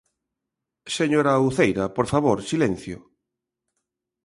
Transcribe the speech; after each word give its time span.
Señora 0.97 1.43
Uceira, 1.49 1.85
por 1.97 2.05
favor, 2.13 2.37
silencio. 2.51 2.97